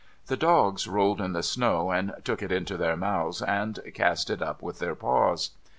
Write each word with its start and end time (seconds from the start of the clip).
The 0.25 0.35
dogs 0.35 0.87
rolled 0.87 1.21
in 1.21 1.33
the 1.33 1.41
snow^, 1.41 1.95
and 1.95 2.15
took 2.23 2.41
it 2.41 2.51
into 2.51 2.75
their 2.75 2.97
mouths, 2.97 3.39
and 3.43 3.77
cast 3.93 4.31
it 4.31 4.41
up 4.41 4.63
with 4.63 4.79
their 4.79 4.95
paws. 4.95 5.51